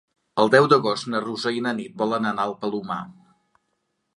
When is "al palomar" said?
2.49-2.99